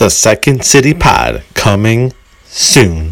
the 0.00 0.08
Second 0.08 0.64
City 0.64 0.94
Pod 0.94 1.42
coming 1.52 2.14
soon. 2.46 3.09